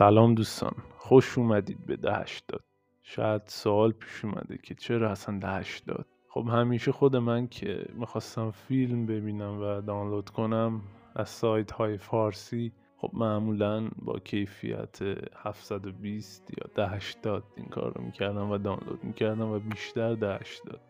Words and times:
سلام 0.00 0.34
دوستان 0.34 0.72
خوش 0.98 1.38
اومدید 1.38 1.86
به 1.86 1.96
ده 1.96 2.14
هشتاد. 2.14 2.64
شاید 3.02 3.42
سوال 3.46 3.92
پیش 3.92 4.24
اومده 4.24 4.58
که 4.62 4.74
چرا 4.74 5.10
اصلا 5.10 5.38
ده 5.38 5.48
هشتاد؟ 5.48 6.06
خب 6.28 6.48
همیشه 6.48 6.92
خود 6.92 7.16
من 7.16 7.48
که 7.48 7.86
می‌خواستم 7.94 8.50
فیلم 8.50 9.06
ببینم 9.06 9.60
و 9.62 9.80
دانلود 9.80 10.30
کنم 10.30 10.80
از 11.14 11.28
سایت 11.28 11.70
های 11.70 11.96
فارسی 11.96 12.72
خب 12.96 13.10
معمولا 13.14 13.88
با 14.02 14.18
کیفیت 14.18 14.98
720 15.34 16.50
یا 16.58 16.84
1080 16.84 17.44
این 17.56 17.66
کار 17.66 17.92
رو 17.94 18.04
می‌کردم 18.04 18.50
و 18.50 18.58
دانلود 18.58 19.04
می‌کردم 19.04 19.48
و 19.48 19.58
بیشتر 19.58 20.12
1080 20.12 20.80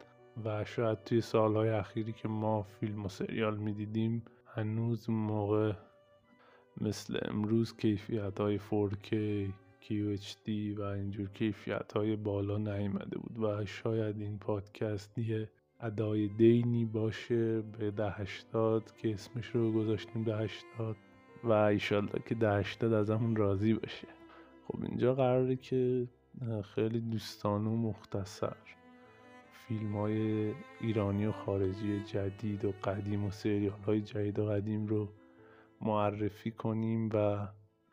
و 0.45 0.65
شاید 0.65 1.05
توی 1.05 1.21
سالهای 1.21 1.69
اخیری 1.69 2.13
که 2.13 2.29
ما 2.29 2.63
فیلم 2.63 3.05
و 3.05 3.09
سریال 3.09 3.57
می‌دیدیم 3.57 4.25
هنوز 4.47 5.11
موقع 5.11 5.73
مثل 6.81 7.19
امروز 7.23 7.77
کیفیت 7.77 8.41
های 8.41 8.59
4K 8.59 9.15
QHD 9.83 10.79
و 10.79 10.83
اینجور 10.83 11.29
کیفیت 11.29 11.93
های 11.93 12.17
بالا 12.17 12.59
نیامده 12.59 13.19
بود 13.19 13.39
و 13.39 13.67
شاید 13.67 14.21
این 14.21 14.39
پادکست 14.39 15.19
یه 15.19 15.49
ادای 15.81 16.29
دینی 16.29 16.85
باشه 16.85 17.61
به 17.61 17.91
ده 17.91 18.15
که 18.99 19.13
اسمش 19.13 19.47
رو 19.47 19.73
گذاشتیم 19.73 20.23
ده 20.23 20.51
و 21.45 21.53
ایشالله 21.53 22.23
که 22.27 22.35
ده 22.35 22.53
هشتاد 22.53 22.93
از 22.93 23.11
همون 23.11 23.37
راضی 23.37 23.75
باشه. 23.75 24.09
خب 24.69 24.83
اینجا 24.83 25.15
قراره 25.15 25.57
که 25.57 26.09
خیلی 26.75 27.01
دوستانه 27.01 27.71
و 27.71 27.77
مختصر 27.77 28.57
فیلم 29.53 29.97
های 29.97 30.53
ایرانی 30.81 31.27
و 31.27 31.33
خارجی 31.33 32.05
جدید 32.05 32.65
و 32.65 32.73
قدیم 32.85 33.25
و 33.25 33.31
سریال 33.31 33.81
های 33.87 34.01
جدید 34.01 34.39
و 34.39 34.47
قدیم 34.47 34.87
رو 34.87 35.09
معرفی 35.81 36.51
کنیم 36.51 37.11
و 37.15 37.49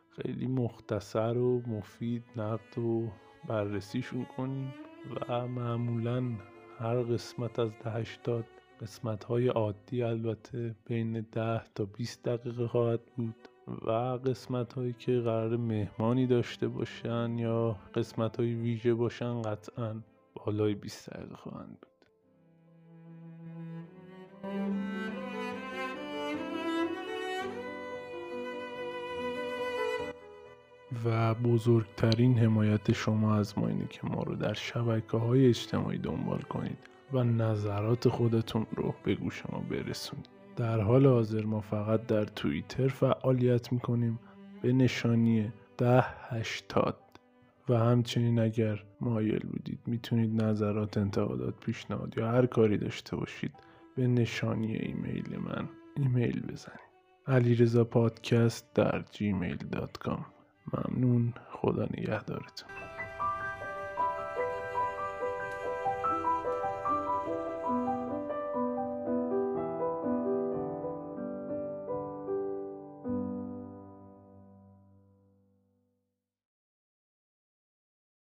خیلی 0.10 0.48
مختصر 0.48 1.38
و 1.38 1.62
مفید 1.68 2.24
نقد 2.36 2.78
و 2.78 3.12
بررسیشون 3.48 4.26
کنیم 4.26 4.74
و 5.16 5.48
معمولا 5.48 6.24
هر 6.80 7.02
قسمت 7.02 7.60
از 7.60 7.72
ده 7.84 7.92
هشتاد 7.92 8.46
قسمت 8.82 9.24
های 9.24 9.48
عادی 9.48 10.04
البته 10.04 10.76
بین 10.86 11.26
ده 11.32 11.64
تا 11.76 11.86
20 11.86 12.24
دقیقه 12.24 12.68
خواهد 12.68 13.06
بود 13.16 13.36
و 13.68 13.92
قسمت 14.26 14.74
هایی 14.74 14.94
که 14.94 15.20
قرار 15.20 15.58
مهمانی 15.58 16.28
داشته 16.28 16.68
باشن 16.68 17.40
یا 17.40 17.78
قسمت 17.96 18.38
های 18.38 18.54
ویژه 18.54 18.94
باشن 18.94 19.42
قطعا 19.42 20.02
بالای 20.36 20.76
20 20.76 21.10
دقیقه 21.10 21.36
خواهند 21.36 21.78
بود. 21.82 21.98
و 31.06 31.34
بزرگترین 31.34 32.38
حمایت 32.38 32.92
شما 32.92 33.36
از 33.36 33.58
ما 33.58 33.68
اینه 33.68 33.88
که 33.90 34.02
ما 34.04 34.24
رو 34.24 34.36
در 34.36 34.54
شبکه 34.54 35.18
های 35.18 35.48
اجتماعی 35.48 35.98
دنبال 35.98 36.42
کنید 36.42 36.78
و 37.14 37.24
نظرات 37.24 38.10
خودتون 38.10 38.66
رو 38.76 38.96
به 39.04 39.16
گوش 39.16 39.44
ما 39.52 39.60
برسونید. 39.60 40.30
در 40.56 40.82
حال 40.82 41.06
حاضر 41.06 41.46
ما 41.46 41.62
فقط 41.62 42.06
در 42.06 42.26
توییتر 42.26 42.88
فعالیت 42.88 43.74
می‌کنیم 43.74 44.20
به 44.62 44.74
نشانی 44.74 45.52
ده 45.78 46.06
هشتاد. 46.30 46.98
و 47.70 47.78
همچنین 47.78 48.40
اگر 48.40 48.84
مایل 49.02 49.40
بودید 49.40 49.80
می‌تونید 49.86 50.42
نظرات 50.42 50.98
انتقادات 50.98 51.60
پیشنهاد 51.60 52.18
یا 52.18 52.32
هر 52.32 52.46
کاری 52.46 52.78
داشته 52.78 53.16
باشید 53.16 53.52
به 53.96 54.08
نشانی 54.08 54.76
ایمیل 54.76 55.40
من 55.40 55.70
ایمیل 55.98 56.42
بزنید. 56.42 56.88
علیرضا 57.28 57.84
پادکست 57.84 58.74
در 58.74 59.04
gmail.com 59.14 60.37
ممنون. 60.74 61.34
خدا 61.52 61.86
نگهدارتون. 61.86 62.70